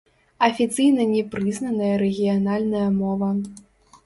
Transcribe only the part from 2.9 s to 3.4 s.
мова.